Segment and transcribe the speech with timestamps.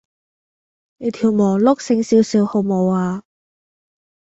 [0.97, 3.21] 你條磨碌醒少少好無呀